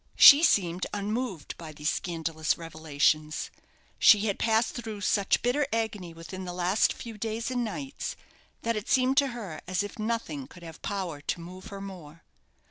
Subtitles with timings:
[0.15, 3.51] She seemed unmoved by these scandalous revelations.
[3.99, 8.15] She had passed through such bitter agony within the last few days and nights,
[8.63, 12.23] that it seemed to her as if nothing could have power to move her more.